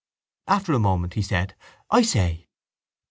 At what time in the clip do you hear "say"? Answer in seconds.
2.01-2.47